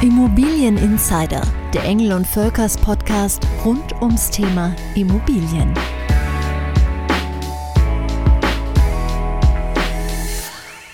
[0.00, 1.42] Immobilien Insider,
[1.74, 5.74] der Engel und Völkers Podcast rund ums Thema Immobilien.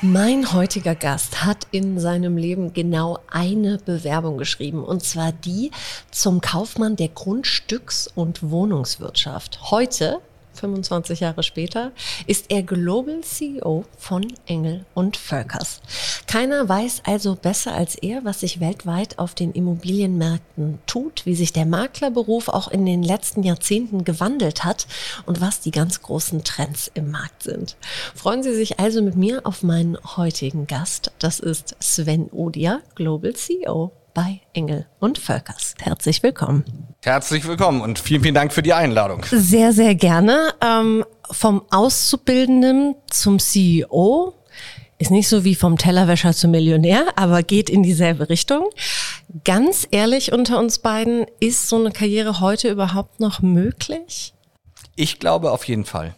[0.00, 5.70] Mein heutiger Gast hat in seinem Leben genau eine Bewerbung geschrieben, und zwar die
[6.10, 9.70] zum Kaufmann der Grundstücks- und Wohnungswirtschaft.
[9.70, 10.22] Heute
[10.54, 11.92] 25 Jahre später,
[12.26, 15.80] ist er Global CEO von Engel und Völkers.
[16.26, 21.52] Keiner weiß also besser als er, was sich weltweit auf den Immobilienmärkten tut, wie sich
[21.52, 24.86] der Maklerberuf auch in den letzten Jahrzehnten gewandelt hat
[25.26, 27.76] und was die ganz großen Trends im Markt sind.
[28.14, 31.12] Freuen Sie sich also mit mir auf meinen heutigen Gast.
[31.18, 35.74] Das ist Sven Odia, Global CEO bei Engel und Völkers.
[35.80, 36.64] Herzlich willkommen.
[37.02, 39.24] Herzlich willkommen und vielen, vielen Dank für die Einladung.
[39.30, 40.54] Sehr, sehr gerne.
[40.62, 44.34] Ähm, vom Auszubildenden zum CEO
[44.98, 48.70] ist nicht so wie vom Tellerwäscher zum Millionär, aber geht in dieselbe Richtung.
[49.44, 54.32] Ganz ehrlich unter uns beiden, ist so eine Karriere heute überhaupt noch möglich?
[54.94, 56.14] Ich glaube auf jeden Fall.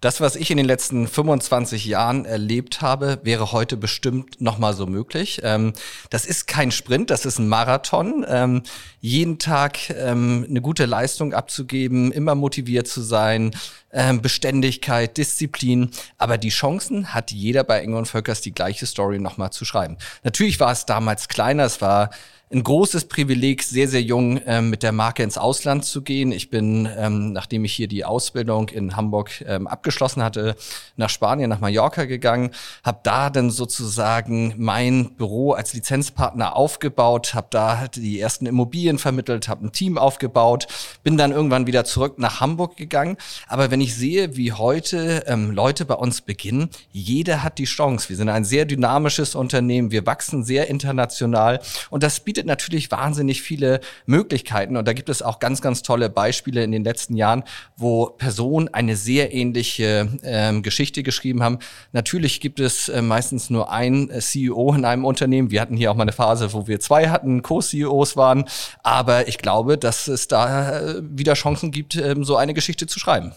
[0.00, 4.86] Das, was ich in den letzten 25 Jahren erlebt habe, wäre heute bestimmt nochmal so
[4.86, 5.40] möglich.
[5.42, 5.72] Ähm,
[6.10, 8.24] das ist kein Sprint, das ist ein Marathon.
[8.28, 8.62] Ähm,
[9.00, 13.52] jeden Tag ähm, eine gute Leistung abzugeben, immer motiviert zu sein,
[14.20, 15.92] Beständigkeit, Disziplin.
[16.18, 19.96] Aber die Chancen hat jeder bei Engel und Völkers die gleiche Story nochmal zu schreiben.
[20.24, 22.10] Natürlich war es damals kleiner, es war
[22.50, 26.32] ein großes Privileg, sehr, sehr jung ähm, mit der Marke ins Ausland zu gehen.
[26.32, 30.56] Ich bin, ähm, nachdem ich hier die Ausbildung in Hamburg ähm, abgeschlossen hatte,
[30.96, 32.50] nach Spanien, nach Mallorca gegangen,
[32.82, 39.48] habe da dann sozusagen mein Büro als Lizenzpartner aufgebaut, habe da die ersten Immobilien vermittelt,
[39.48, 40.68] habe ein Team aufgebaut,
[41.02, 43.18] bin dann irgendwann wieder zurück nach Hamburg gegangen.
[43.46, 48.08] Aber wenn ich sehe, wie heute ähm, Leute bei uns beginnen, jeder hat die Chance.
[48.08, 51.60] Wir sind ein sehr dynamisches Unternehmen, wir wachsen sehr international
[51.90, 55.82] und das bietet bietet natürlich wahnsinnig viele Möglichkeiten und da gibt es auch ganz, ganz
[55.82, 57.42] tolle Beispiele in den letzten Jahren,
[57.76, 61.58] wo Personen eine sehr ähnliche ähm, Geschichte geschrieben haben.
[61.90, 65.50] Natürlich gibt es äh, meistens nur ein äh, CEO in einem Unternehmen.
[65.50, 68.44] Wir hatten hier auch mal eine Phase, wo wir zwei hatten, Co-CEOs waren,
[68.84, 73.00] aber ich glaube, dass es da äh, wieder Chancen gibt, äh, so eine Geschichte zu
[73.00, 73.32] schreiben.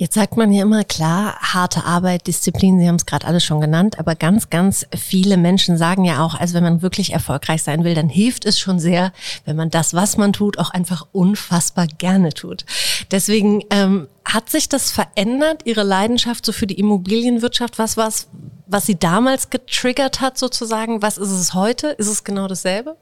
[0.00, 3.60] Jetzt sagt man ja immer klar, harte Arbeit, Disziplin, Sie haben es gerade alles schon
[3.60, 7.84] genannt, aber ganz, ganz viele Menschen sagen ja auch, also wenn man wirklich erfolgreich sein
[7.84, 9.12] will, dann hilft es schon sehr,
[9.44, 12.64] wenn man das, was man tut, auch einfach unfassbar gerne tut.
[13.10, 17.78] Deswegen ähm, hat sich das verändert, Ihre Leidenschaft so für die Immobilienwirtschaft?
[17.78, 18.28] Was war es,
[18.66, 21.02] was Sie damals getriggert hat sozusagen?
[21.02, 21.88] Was ist es heute?
[21.88, 22.96] Ist es genau dasselbe?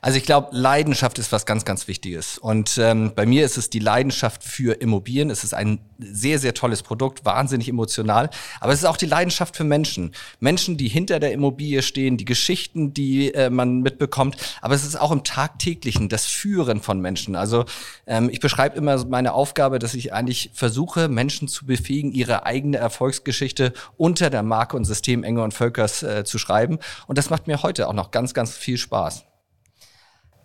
[0.00, 2.36] Also ich glaube, Leidenschaft ist was ganz, ganz Wichtiges.
[2.38, 5.30] Und ähm, bei mir ist es die Leidenschaft für Immobilien.
[5.30, 8.28] Es ist ein sehr, sehr tolles Produkt, wahnsinnig emotional.
[8.60, 10.12] Aber es ist auch die Leidenschaft für Menschen.
[10.40, 14.36] Menschen, die hinter der Immobilie stehen, die Geschichten, die äh, man mitbekommt.
[14.60, 17.34] Aber es ist auch im Tagtäglichen das Führen von Menschen.
[17.34, 17.64] Also
[18.06, 22.78] ähm, ich beschreibe immer meine Aufgabe, dass ich eigentlich versuche, Menschen zu befähigen, ihre eigene
[22.78, 26.78] Erfolgsgeschichte unter der Marke und System Enger und Völkers äh, zu schreiben.
[27.06, 29.24] Und das macht mir heute auch noch ganz, ganz viel Spaß.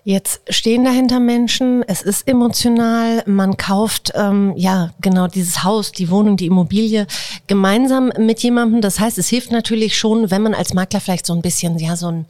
[0.10, 6.10] Jetzt stehen dahinter Menschen, es ist emotional, man kauft ähm, ja genau dieses Haus, die
[6.10, 7.06] Wohnung, die Immobilie
[7.46, 8.82] gemeinsam mit jemandem.
[8.82, 11.96] Das heißt, es hilft natürlich schon, wenn man als Makler vielleicht so ein bisschen ja
[11.96, 12.26] so ein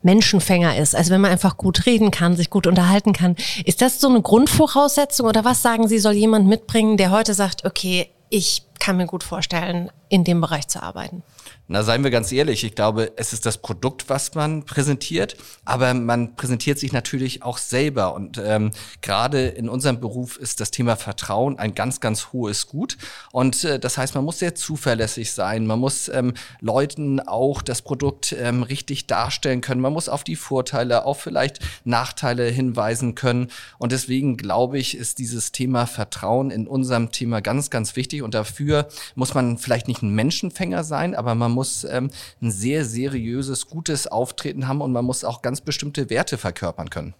[0.00, 0.96] Menschenfänger ist.
[0.96, 3.36] Also wenn man einfach gut reden kann, sich gut unterhalten kann.
[3.66, 7.66] Ist das so eine Grundvoraussetzung oder was sagen Sie, soll jemand mitbringen, der heute sagt,
[7.66, 11.22] okay, ich kann mir gut vorstellen, in dem Bereich zu arbeiten?
[11.70, 15.36] Na, seien wir ganz ehrlich, ich glaube, es ist das Produkt, was man präsentiert,
[15.66, 18.14] aber man präsentiert sich natürlich auch selber.
[18.14, 18.70] Und ähm,
[19.02, 22.96] gerade in unserem Beruf ist das Thema Vertrauen ein ganz, ganz hohes Gut.
[23.32, 27.82] Und äh, das heißt, man muss sehr zuverlässig sein, man muss ähm, Leuten auch das
[27.82, 33.48] Produkt ähm, richtig darstellen können, man muss auf die Vorteile, auch vielleicht Nachteile hinweisen können.
[33.76, 38.22] Und deswegen glaube ich, ist dieses Thema Vertrauen in unserem Thema ganz, ganz wichtig.
[38.22, 42.10] Und dafür muss man vielleicht nicht ein Menschenfänger sein, aber man muss ähm,
[42.40, 47.14] ein sehr seriöses, gutes Auftreten haben und man muss auch ganz bestimmte Werte verkörpern können.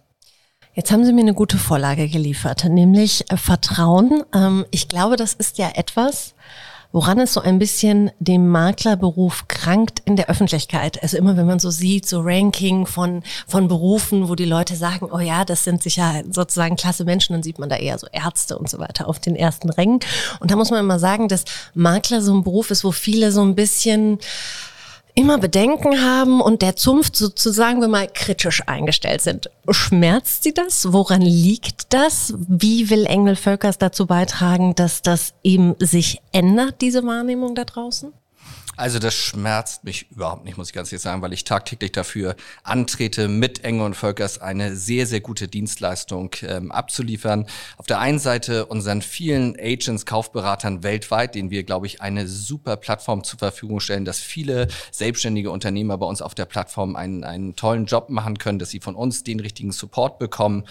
[0.73, 4.23] Jetzt haben Sie mir eine gute Vorlage geliefert, nämlich äh, Vertrauen.
[4.33, 6.35] Ähm, ich glaube, das ist ja etwas,
[6.91, 11.01] woran es so ein bisschen dem Maklerberuf krankt in der Öffentlichkeit.
[11.03, 15.07] Also immer wenn man so sieht, so Ranking von, von Berufen, wo die Leute sagen,
[15.11, 18.57] oh ja, das sind sicher sozusagen klasse Menschen, dann sieht man da eher so Ärzte
[18.57, 19.99] und so weiter auf den ersten Rängen.
[20.39, 21.45] Und da muss man immer sagen, dass
[21.75, 24.17] Makler so ein Beruf ist, wo viele so ein bisschen
[25.15, 29.49] immer Bedenken haben und der Zunft sozusagen, wir mal kritisch eingestellt sind.
[29.69, 30.93] Schmerzt Sie das?
[30.93, 32.33] Woran liegt das?
[32.37, 38.13] Wie will Engel Völkers dazu beitragen, dass das eben sich ändert, diese Wahrnehmung da draußen?
[38.79, 42.37] Also das schmerzt mich überhaupt nicht, muss ich ganz ehrlich sagen, weil ich tagtäglich dafür
[42.63, 47.45] antrete, mit Engel und Völkers eine sehr, sehr gute Dienstleistung ähm, abzuliefern.
[47.75, 52.77] Auf der einen Seite unseren vielen Agents, Kaufberatern weltweit, denen wir, glaube ich, eine super
[52.77, 57.57] Plattform zur Verfügung stellen, dass viele selbstständige Unternehmer bei uns auf der Plattform einen, einen
[57.57, 60.63] tollen Job machen können, dass sie von uns den richtigen Support bekommen.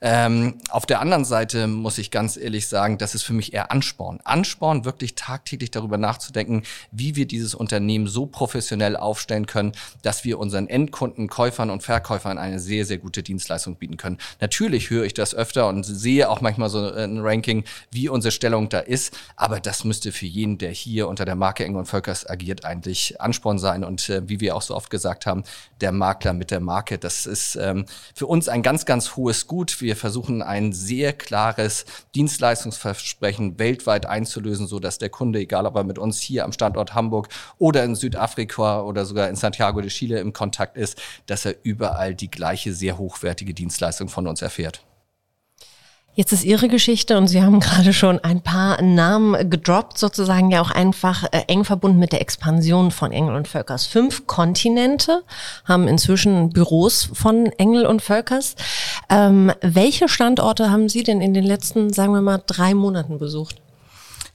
[0.00, 3.72] Ähm, auf der anderen Seite muss ich ganz ehrlich sagen, das ist für mich eher
[3.72, 4.20] Ansporn.
[4.22, 9.72] Ansporn, wirklich tagtäglich darüber nachzudenken, wie wir dieses Unternehmen so professionell aufstellen können,
[10.02, 14.18] dass wir unseren Endkunden, Käufern und Verkäufern eine sehr, sehr gute Dienstleistung bieten können.
[14.40, 18.68] Natürlich höre ich das öfter und sehe auch manchmal so ein Ranking, wie unsere Stellung
[18.68, 22.28] da ist, aber das müsste für jeden, der hier unter der Marke Engel und Völkers
[22.28, 25.44] agiert, eigentlich Ansporn sein und äh, wie wir auch so oft gesagt haben,
[25.80, 29.80] der Makler mit der Marke, das ist ähm, für uns ein ganz, ganz hohes Gut.
[29.80, 35.84] Wir versuchen ein sehr klares Dienstleistungsversprechen weltweit einzulösen, so dass der Kunde, egal ob er
[35.84, 40.20] mit uns hier am Standort Hamburg oder in Südafrika oder sogar in Santiago de Chile
[40.20, 44.82] im Kontakt ist, dass er überall die gleiche sehr hochwertige Dienstleistung von uns erfährt.
[46.16, 50.62] Jetzt ist Ihre Geschichte und Sie haben gerade schon ein paar Namen gedroppt, sozusagen ja
[50.62, 53.84] auch einfach äh, eng verbunden mit der Expansion von Engel und Völkers.
[53.84, 55.22] Fünf Kontinente
[55.66, 58.56] haben inzwischen Büros von Engel und Völkers.
[59.10, 63.60] Ähm, welche Standorte haben Sie denn in den letzten, sagen wir mal, drei Monaten besucht?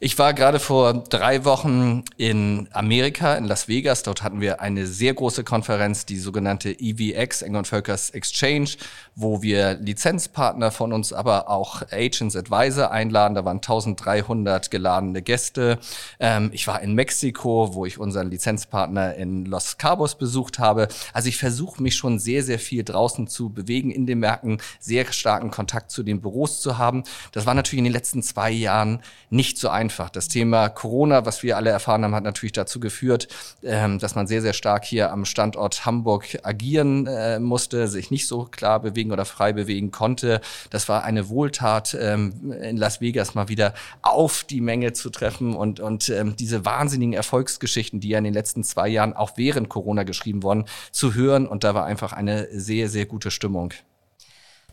[0.03, 4.01] Ich war gerade vor drei Wochen in Amerika, in Las Vegas.
[4.01, 8.69] Dort hatten wir eine sehr große Konferenz, die sogenannte EVX, England Völkers Exchange,
[9.13, 13.35] wo wir Lizenzpartner von uns, aber auch Agents Advisor einladen.
[13.35, 15.77] Da waren 1300 geladene Gäste.
[16.19, 20.87] Ähm, ich war in Mexiko, wo ich unseren Lizenzpartner in Los Cabos besucht habe.
[21.13, 25.05] Also ich versuche mich schon sehr, sehr viel draußen zu bewegen in den Märkten, sehr
[25.13, 27.03] starken Kontakt zu den Büros zu haben.
[27.33, 30.09] Das war natürlich in den letzten zwei Jahren nicht so einfach einfach.
[30.09, 33.27] Das Thema Corona, was wir alle erfahren haben, hat natürlich dazu geführt,
[33.61, 38.25] ähm, dass man sehr, sehr stark hier am Standort Hamburg agieren äh, musste, sich nicht
[38.25, 40.39] so klar bewegen oder frei bewegen konnte.
[40.69, 45.55] Das war eine Wohltat, ähm, in Las Vegas mal wieder auf die Menge zu treffen
[45.57, 49.67] und, und ähm, diese wahnsinnigen Erfolgsgeschichten, die ja in den letzten zwei Jahren auch während
[49.67, 51.47] Corona geschrieben wurden, zu hören.
[51.47, 53.73] Und da war einfach eine sehr, sehr gute Stimmung.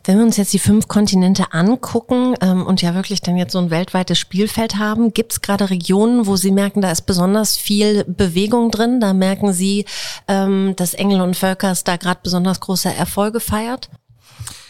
[0.09, 3.59] Wenn wir uns jetzt die fünf Kontinente angucken ähm, und ja wirklich dann jetzt so
[3.59, 8.05] ein weltweites Spielfeld haben, gibt es gerade Regionen, wo Sie merken, da ist besonders viel
[8.05, 8.99] Bewegung drin?
[8.99, 9.85] Da merken Sie,
[10.27, 13.91] ähm, dass Engel und Völkers da gerade besonders große Erfolge feiert?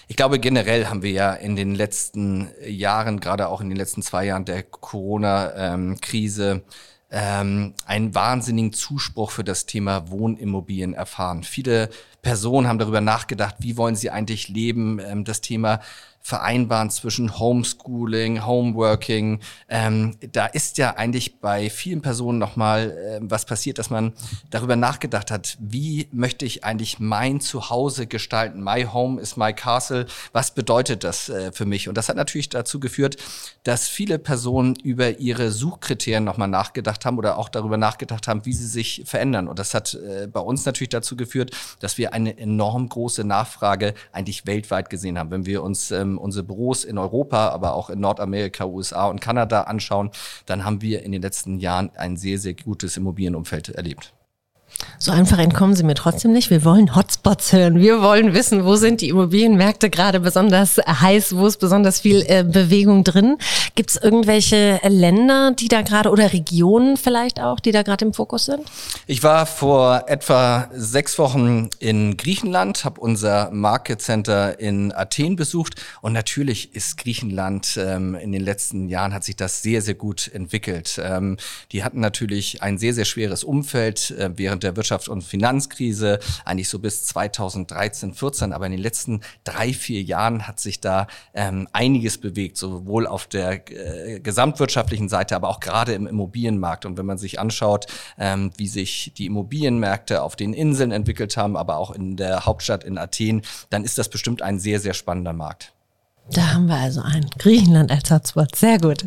[0.10, 4.02] Ich glaube, generell haben wir ja in den letzten Jahren, gerade auch in den letzten
[4.02, 6.62] zwei Jahren der Corona-Krise, ähm,
[7.12, 11.44] ähm, einen wahnsinnigen Zuspruch für das Thema Wohnimmobilien erfahren.
[11.44, 11.90] Viele
[12.22, 15.00] Personen haben darüber nachgedacht, wie wollen sie eigentlich leben.
[15.00, 15.80] Ähm, das Thema
[16.30, 19.40] vereinbaren zwischen Homeschooling, Homeworking.
[19.68, 24.14] Ähm, da ist ja eigentlich bei vielen Personen nochmal äh, was passiert, dass man
[24.52, 28.64] darüber nachgedacht hat, wie möchte ich eigentlich mein Zuhause gestalten?
[28.64, 30.06] My home is my castle.
[30.31, 31.90] Was bedeutet das äh, für mich?
[31.90, 33.18] Und das hat natürlich dazu geführt,
[33.64, 38.54] dass viele Personen über ihre Suchkriterien nochmal nachgedacht haben oder auch darüber nachgedacht haben, wie
[38.54, 39.48] sie sich verändern.
[39.48, 43.96] Und das hat äh, bei uns natürlich dazu geführt, dass wir eine enorm große Nachfrage
[44.12, 45.31] eigentlich weltweit gesehen haben.
[45.31, 49.62] Wenn wir uns ähm, unsere Büros in Europa, aber auch in Nordamerika, USA und Kanada
[49.62, 50.12] anschauen,
[50.45, 54.13] dann haben wir in den letzten Jahren ein sehr, sehr gutes Immobilienumfeld erlebt.
[54.98, 56.49] So einfach entkommen Sie mir trotzdem nicht.
[56.49, 57.80] Wir wollen Hotspots hören.
[57.80, 62.44] Wir wollen wissen, wo sind die Immobilienmärkte gerade besonders heiß, wo ist besonders viel äh,
[62.44, 63.38] Bewegung drin.
[63.76, 68.14] Gibt es irgendwelche Länder, die da gerade oder Regionen vielleicht auch, die da gerade im
[68.14, 68.61] Fokus sind?
[69.07, 75.76] Ich war vor etwa sechs Wochen in Griechenland, habe unser Market Center in Athen besucht
[76.02, 80.30] und natürlich ist Griechenland ähm, in den letzten Jahren hat sich das sehr, sehr gut
[80.33, 80.99] entwickelt.
[81.02, 81.38] Ähm,
[81.71, 86.19] die hatten natürlich ein sehr, sehr schweres Umfeld äh, während der der Wirtschafts- und Finanzkrise,
[86.45, 88.54] eigentlich so bis 2013, 14.
[88.54, 93.28] Aber in den letzten drei, vier Jahren hat sich da ähm, einiges bewegt, sowohl auf
[93.28, 96.85] der äh, gesamtwirtschaftlichen Seite, aber auch gerade im Immobilienmarkt.
[96.85, 97.87] Und wenn man sich anschaut,
[98.18, 102.83] ähm, wie sich die Immobilienmärkte auf den Inseln entwickelt haben, aber auch in der Hauptstadt
[102.83, 105.73] in Athen, dann ist das bestimmt ein sehr, sehr spannender Markt.
[106.33, 108.56] Da haben wir also ein Griechenland als Hotspot.
[108.56, 109.06] Sehr gut.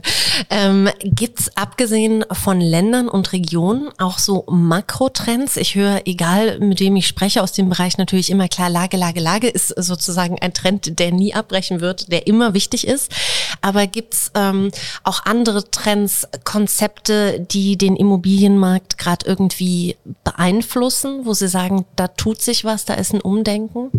[0.51, 5.57] Ähm, Gibt abgesehen von Ländern und Regionen auch so Makrotrends?
[5.57, 9.21] Ich höre, egal mit wem ich spreche, aus dem Bereich natürlich immer klar, Lage, Lage,
[9.21, 13.13] Lage ist sozusagen ein Trend, der nie abbrechen wird, der immer wichtig ist.
[13.61, 14.71] Aber gibt's ähm,
[15.05, 22.43] auch andere Trends, Konzepte, die den Immobilienmarkt gerade irgendwie beeinflussen, wo Sie sagen, da tut
[22.43, 23.91] sich was, da ist ein Umdenken?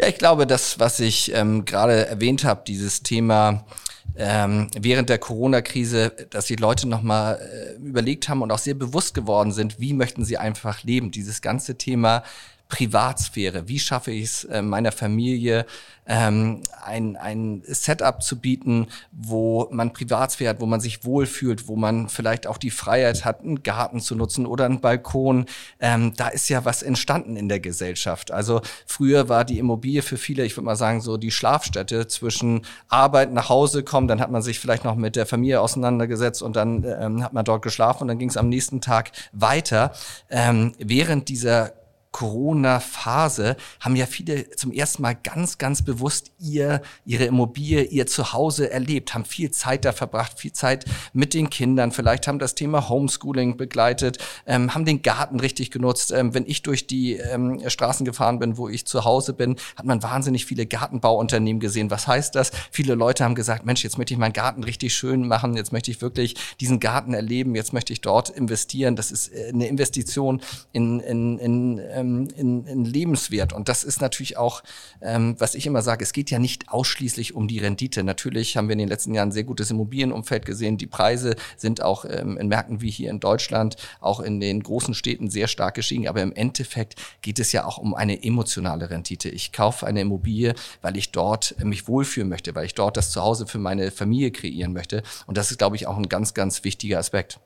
[0.00, 3.66] Ja, ich glaube, das, was ich ähm, gerade erwähnt habe, dieses Thema
[4.16, 9.12] ähm, während der Corona-Krise, dass die Leute nochmal äh, überlegt haben und auch sehr bewusst
[9.12, 11.10] geworden sind, wie möchten sie einfach leben.
[11.10, 12.22] Dieses ganze Thema
[12.70, 13.68] Privatsphäre.
[13.68, 15.66] Wie schaffe ich es äh, meiner Familie,
[16.10, 21.76] ähm, ein, ein Setup zu bieten, wo man Privatsphäre hat, wo man sich wohlfühlt, wo
[21.76, 25.46] man vielleicht auch die Freiheit hat, einen Garten zu nutzen oder einen Balkon.
[25.78, 28.32] Ähm, da ist ja was entstanden in der Gesellschaft.
[28.32, 32.62] Also früher war die Immobilie für viele, ich würde mal sagen, so die Schlafstätte zwischen
[32.88, 36.56] Arbeit nach Hause kommen, dann hat man sich vielleicht noch mit der Familie auseinandergesetzt und
[36.56, 39.92] dann ähm, hat man dort geschlafen und dann ging es am nächsten Tag weiter.
[40.28, 41.72] Ähm, während dieser
[42.12, 48.70] Corona-Phase haben ja viele zum ersten Mal ganz, ganz bewusst ihr, ihre Immobilie, ihr Zuhause
[48.70, 52.88] erlebt, haben viel Zeit da verbracht, viel Zeit mit den Kindern, vielleicht haben das Thema
[52.88, 56.10] Homeschooling begleitet, ähm, haben den Garten richtig genutzt.
[56.10, 59.86] Ähm, wenn ich durch die ähm, Straßen gefahren bin, wo ich zu Hause bin, hat
[59.86, 61.90] man wahnsinnig viele Gartenbauunternehmen gesehen.
[61.90, 62.50] Was heißt das?
[62.72, 65.90] Viele Leute haben gesagt, Mensch, jetzt möchte ich meinen Garten richtig schön machen, jetzt möchte
[65.90, 68.96] ich wirklich diesen Garten erleben, jetzt möchte ich dort investieren.
[68.96, 70.40] Das ist äh, eine Investition
[70.72, 73.52] in, in, in ähm, in, in Lebenswert.
[73.52, 74.62] Und das ist natürlich auch,
[75.00, 78.02] ähm, was ich immer sage, es geht ja nicht ausschließlich um die Rendite.
[78.02, 80.78] Natürlich haben wir in den letzten Jahren ein sehr gutes Immobilienumfeld gesehen.
[80.78, 84.94] Die Preise sind auch ähm, in Märkten wie hier in Deutschland, auch in den großen
[84.94, 86.08] Städten sehr stark gestiegen.
[86.08, 89.28] Aber im Endeffekt geht es ja auch um eine emotionale Rendite.
[89.28, 93.46] Ich kaufe eine Immobilie, weil ich dort mich wohlfühlen möchte, weil ich dort das Zuhause
[93.46, 95.02] für meine Familie kreieren möchte.
[95.26, 97.40] Und das ist, glaube ich, auch ein ganz, ganz wichtiger Aspekt.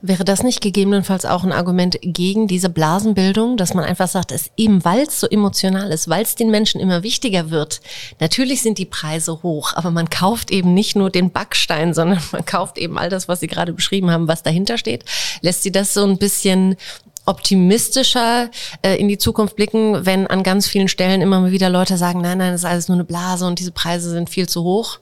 [0.00, 4.50] Wäre das nicht gegebenenfalls auch ein Argument gegen diese Blasenbildung, dass man einfach sagt, es
[4.56, 7.80] eben weil es so emotional ist, weil es den Menschen immer wichtiger wird.
[8.20, 12.44] Natürlich sind die Preise hoch, aber man kauft eben nicht nur den Backstein, sondern man
[12.44, 15.04] kauft eben all das, was Sie gerade beschrieben haben, was dahinter steht.
[15.40, 16.76] Lässt Sie das so ein bisschen
[17.24, 18.50] optimistischer
[18.82, 22.38] äh, in die Zukunft blicken, wenn an ganz vielen Stellen immer wieder Leute sagen, nein,
[22.38, 24.98] nein, das ist alles nur eine Blase und diese Preise sind viel zu hoch?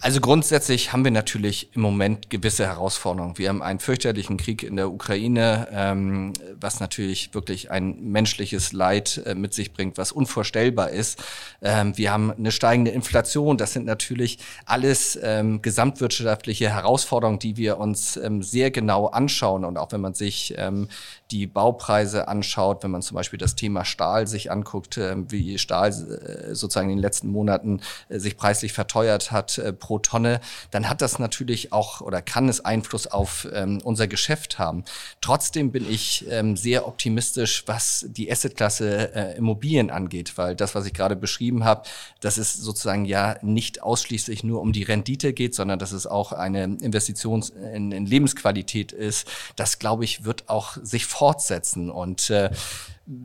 [0.00, 3.38] Also grundsätzlich haben wir natürlich im Moment gewisse Herausforderungen.
[3.38, 9.22] Wir haben einen fürchterlichen Krieg in der Ukraine, ähm, was natürlich wirklich ein menschliches Leid
[9.26, 11.22] äh, mit sich bringt, was unvorstellbar ist.
[11.62, 13.56] Ähm, wir haben eine steigende Inflation.
[13.56, 19.64] Das sind natürlich alles ähm, gesamtwirtschaftliche Herausforderungen, die wir uns ähm, sehr genau anschauen.
[19.64, 20.88] Und auch wenn man sich ähm,
[21.30, 25.88] die Baupreise anschaut, wenn man zum Beispiel das Thema Stahl sich anguckt, äh, wie Stahl
[25.88, 30.40] äh, sozusagen in den letzten Monaten äh, sich preislich verteuert hat äh, pro Tonne,
[30.72, 34.84] dann hat das natürlich auch oder kann es Einfluss auf ähm, unser Geschäft haben.
[35.20, 40.86] Trotzdem bin ich ähm, sehr optimistisch, was die Assetklasse äh, Immobilien angeht, weil das, was
[40.86, 41.82] ich gerade beschrieben habe,
[42.20, 46.32] dass es sozusagen ja nicht ausschließlich nur um die Rendite geht, sondern dass es auch
[46.32, 49.28] eine Investition in, in Lebensqualität ist.
[49.54, 51.90] Das, glaube ich, wird auch sich fortsetzen.
[51.90, 52.50] Und äh,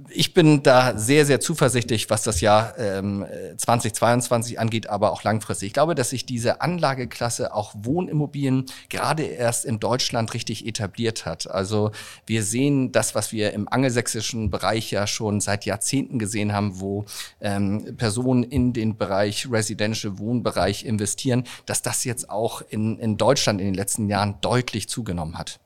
[0.10, 3.26] ich bin da sehr, sehr zuversichtlich, was das Jahr ähm,
[3.58, 5.68] 2022 angeht, aber auch langfristig.
[5.68, 11.50] Ich glaube, dass sich diese Anlageklasse, auch Wohnimmobilien, gerade erst in Deutschland richtig etabliert hat.
[11.50, 11.92] Also
[12.28, 17.06] wir sehen das, was wir im angelsächsischen Bereich ja schon seit Jahrzehnten gesehen haben, wo
[17.40, 23.60] ähm, Personen in den Bereich Residential Wohnbereich investieren, dass das jetzt auch in, in Deutschland
[23.60, 25.60] in den letzten Jahren deutlich zugenommen hat.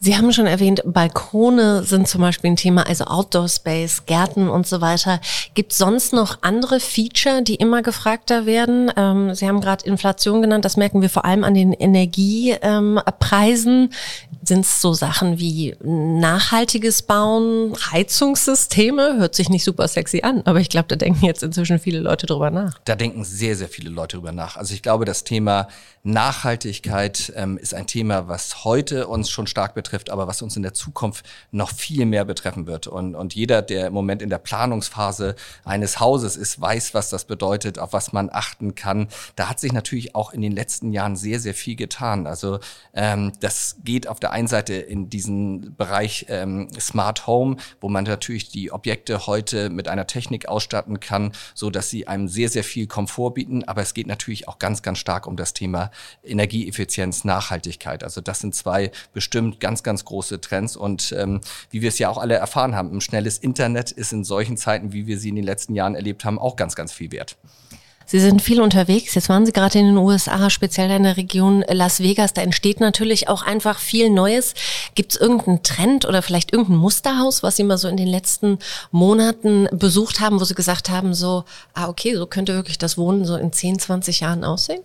[0.00, 4.64] Sie haben schon erwähnt, Balkone sind zum Beispiel ein Thema, also Outdoor Space, Gärten und
[4.64, 5.20] so weiter.
[5.54, 8.92] Gibt sonst noch andere Feature, die immer gefragter werden?
[8.96, 13.82] Ähm, Sie haben gerade Inflation genannt, das merken wir vor allem an den Energiepreisen.
[13.82, 13.90] Ähm,
[14.44, 19.16] sind es so Sachen wie nachhaltiges Bauen, Heizungssysteme?
[19.18, 22.26] Hört sich nicht super sexy an, aber ich glaube, da denken jetzt inzwischen viele Leute
[22.26, 22.78] drüber nach.
[22.84, 24.56] Da denken sehr, sehr viele Leute drüber nach.
[24.56, 25.68] Also ich glaube, das Thema
[26.02, 30.56] Nachhaltigkeit ähm, ist ein Thema, was heute uns schon stark betrifft betrifft, aber was uns
[30.56, 32.86] in der Zukunft noch viel mehr betreffen wird.
[32.86, 37.24] Und, und jeder, der im Moment in der Planungsphase eines Hauses ist, weiß, was das
[37.24, 39.08] bedeutet, auf was man achten kann.
[39.36, 42.26] Da hat sich natürlich auch in den letzten Jahren sehr, sehr viel getan.
[42.26, 42.60] Also
[42.92, 48.04] ähm, das geht auf der einen Seite in diesen Bereich ähm, Smart Home, wo man
[48.04, 52.64] natürlich die Objekte heute mit einer Technik ausstatten kann, so dass sie einem sehr, sehr
[52.64, 53.64] viel Komfort bieten.
[53.64, 55.90] Aber es geht natürlich auch ganz, ganz stark um das Thema
[56.22, 58.04] Energieeffizienz, Nachhaltigkeit.
[58.04, 60.76] Also das sind zwei bestimmt ganz ganz, ganz große Trends.
[60.76, 64.24] Und ähm, wie wir es ja auch alle erfahren haben, ein schnelles Internet ist in
[64.24, 67.10] solchen Zeiten, wie wir sie in den letzten Jahren erlebt haben, auch ganz, ganz viel
[67.12, 67.36] wert.
[68.10, 69.14] Sie sind viel unterwegs.
[69.14, 72.32] Jetzt waren Sie gerade in den USA, speziell in der Region Las Vegas.
[72.32, 74.54] Da entsteht natürlich auch einfach viel Neues.
[74.94, 78.60] Gibt es irgendeinen Trend oder vielleicht irgendein Musterhaus, was Sie mal so in den letzten
[78.92, 81.44] Monaten besucht haben, wo Sie gesagt haben, so,
[81.74, 84.80] ah, okay, so könnte wirklich das Wohnen so in 10, 20 Jahren aussehen?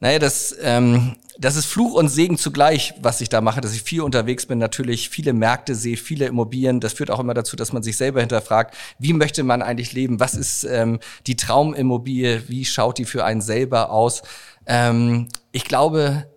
[0.00, 3.82] Naja, das, ähm, das ist Fluch und Segen zugleich, was ich da mache, dass ich
[3.82, 6.80] viel unterwegs bin, natürlich viele Märkte sehe, viele Immobilien.
[6.80, 10.20] Das führt auch immer dazu, dass man sich selber hinterfragt, wie möchte man eigentlich leben?
[10.20, 12.48] Was ist ähm, die Traumimmobilie?
[12.48, 14.22] Wie schaut die für einen selber aus?
[14.66, 16.29] Ähm, ich glaube,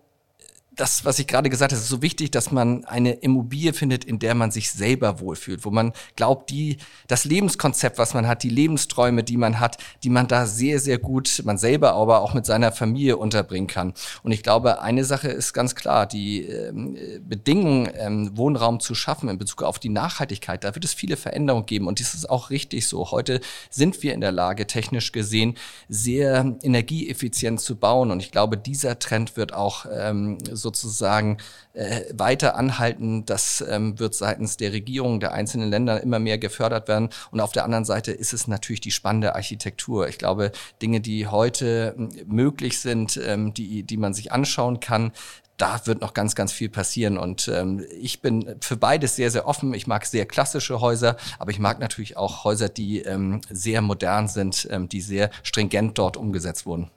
[0.76, 4.18] das, was ich gerade gesagt habe, ist so wichtig, dass man eine Immobilie findet, in
[4.18, 8.48] der man sich selber wohlfühlt, wo man glaubt, die, das Lebenskonzept, was man hat, die
[8.48, 12.46] Lebensträume, die man hat, die man da sehr, sehr gut, man selber aber auch mit
[12.46, 13.94] seiner Familie unterbringen kann.
[14.22, 19.28] Und ich glaube, eine Sache ist ganz klar, die ähm, Bedingungen, ähm, Wohnraum zu schaffen
[19.28, 21.86] in Bezug auf die Nachhaltigkeit, da wird es viele Veränderungen geben.
[21.86, 23.10] Und das ist auch richtig so.
[23.10, 23.40] Heute
[23.70, 25.56] sind wir in der Lage, technisch gesehen,
[25.88, 28.10] sehr energieeffizient zu bauen.
[28.10, 31.38] Und ich glaube, dieser Trend wird auch ähm, sozusagen
[31.74, 33.24] äh, weiter anhalten.
[33.24, 37.10] Das ähm, wird seitens der Regierung der einzelnen Länder immer mehr gefördert werden.
[37.30, 40.08] Und auf der anderen Seite ist es natürlich die spannende Architektur.
[40.08, 40.50] Ich glaube,
[40.82, 45.12] Dinge, die heute ähm, möglich sind, ähm, die, die man sich anschauen kann,
[45.56, 47.16] da wird noch ganz, ganz viel passieren.
[47.18, 49.72] Und ähm, ich bin für beides sehr, sehr offen.
[49.74, 54.28] Ich mag sehr klassische Häuser, aber ich mag natürlich auch Häuser, die ähm, sehr modern
[54.28, 56.90] sind, ähm, die sehr stringent dort umgesetzt wurden.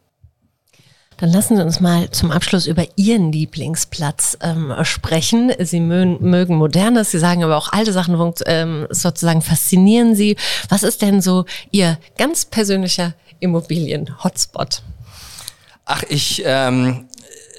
[1.18, 5.52] Dann lassen Sie uns mal zum Abschluss über Ihren Lieblingsplatz ähm, sprechen.
[5.60, 10.36] Sie mögen, mögen Modernes, Sie sagen aber auch alte Sachen ähm, sozusagen faszinieren Sie.
[10.70, 14.84] Was ist denn so Ihr ganz persönlicher Immobilien-Hotspot?
[15.86, 17.08] Ach, ich ähm,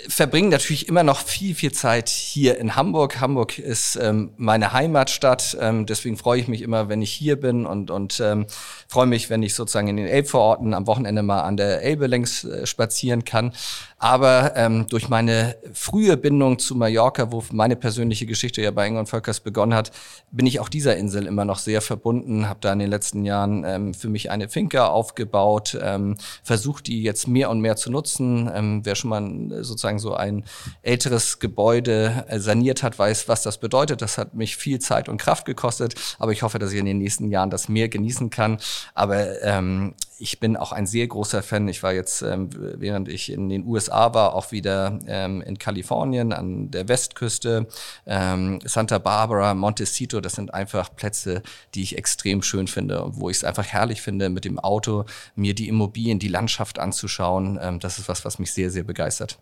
[0.08, 3.20] verbringe natürlich immer noch viel, viel Zeit hier in Hamburg.
[3.20, 5.56] Hamburg ist ähm, meine Heimatstadt.
[5.60, 8.46] Ähm, deswegen freue ich mich immer, wenn ich hier bin und, und ähm,
[8.88, 12.44] freue mich, wenn ich sozusagen in den Elbvororten am Wochenende mal an der Elbe längs
[12.44, 13.52] äh, spazieren kann.
[13.98, 19.06] Aber ähm, durch meine frühe Bindung zu Mallorca, wo meine persönliche Geschichte ja bei Ingon
[19.06, 19.90] Völkers begonnen hat,
[20.30, 22.48] bin ich auch dieser Insel immer noch sehr verbunden.
[22.48, 27.02] Habe da in den letzten Jahren ähm, für mich eine Finca aufgebaut, ähm, versucht die
[27.02, 28.48] jetzt mehr und mehr zu nutzen.
[28.54, 30.44] Ähm, wer schon mal sozusagen so ein
[30.82, 34.00] älteres Gebäude äh, saniert hat, weiß, was das bedeutet.
[34.00, 36.98] Das hat mich viel Zeit und Kraft gekostet, aber ich hoffe, dass ich in den
[36.98, 38.58] nächsten Jahren das mehr genießen kann.
[38.94, 41.68] Aber ähm, ich bin auch ein sehr großer Fan.
[41.68, 46.32] Ich war jetzt, ähm, während ich in den USA war, auch wieder ähm, in Kalifornien
[46.32, 47.68] an der Westküste.
[48.06, 51.42] Ähm, Santa Barbara, Montecito, das sind einfach Plätze,
[51.75, 55.04] die ich extrem schön finde und wo ich es einfach herrlich finde, mit dem Auto
[55.37, 57.59] mir die Immobilien, die Landschaft anzuschauen.
[57.62, 59.38] Ähm, das ist was, was mich sehr, sehr begeistert.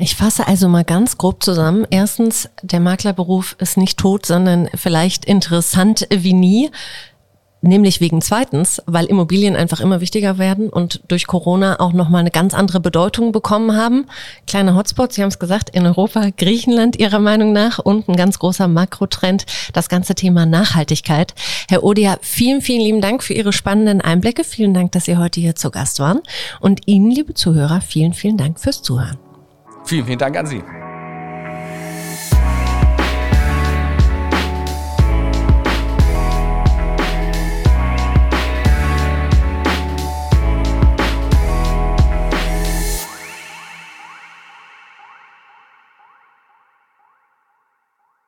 [0.00, 1.84] Ich fasse also mal ganz grob zusammen.
[1.90, 6.70] Erstens, der Maklerberuf ist nicht tot, sondern vielleicht interessant wie nie.
[7.60, 12.30] Nämlich wegen zweitens, weil Immobilien einfach immer wichtiger werden und durch Corona auch nochmal eine
[12.30, 14.06] ganz andere Bedeutung bekommen haben.
[14.46, 18.38] Kleine Hotspots, Sie haben es gesagt, in Europa, Griechenland Ihrer Meinung nach und ein ganz
[18.38, 21.34] großer Makrotrend, das ganze Thema Nachhaltigkeit.
[21.68, 24.44] Herr Odia, vielen, vielen lieben Dank für Ihre spannenden Einblicke.
[24.44, 26.20] Vielen Dank, dass Sie heute hier zu Gast waren.
[26.60, 29.18] Und Ihnen, liebe Zuhörer, vielen, vielen Dank fürs Zuhören.
[29.84, 30.62] Vielen, vielen Dank an Sie.